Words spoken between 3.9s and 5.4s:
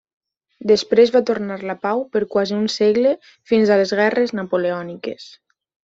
guerres napoleòniques.